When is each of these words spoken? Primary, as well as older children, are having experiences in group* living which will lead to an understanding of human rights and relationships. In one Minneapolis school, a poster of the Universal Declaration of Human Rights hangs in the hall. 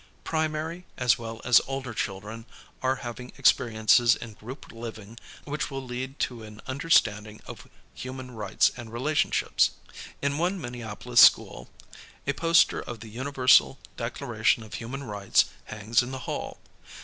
Primary, 0.23 0.87
as 0.97 1.19
well 1.19 1.41
as 1.45 1.61
older 1.67 1.93
children, 1.93 2.47
are 2.81 2.95
having 3.05 3.31
experiences 3.37 4.15
in 4.15 4.33
group* 4.33 4.71
living 4.71 5.15
which 5.45 5.69
will 5.69 5.85
lead 5.85 6.17
to 6.21 6.41
an 6.41 6.59
understanding 6.65 7.39
of 7.45 7.67
human 7.93 8.31
rights 8.31 8.71
and 8.75 8.91
relationships. 8.91 9.69
In 10.19 10.39
one 10.39 10.59
Minneapolis 10.59 11.21
school, 11.21 11.69
a 12.25 12.33
poster 12.33 12.79
of 12.81 13.01
the 13.01 13.09
Universal 13.09 13.77
Declaration 13.95 14.63
of 14.63 14.73
Human 14.73 15.03
Rights 15.03 15.45
hangs 15.65 16.01
in 16.01 16.09
the 16.09 16.25
hall. 16.25 16.57